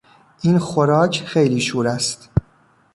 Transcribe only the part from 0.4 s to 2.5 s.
این خوراک خیلی شور است.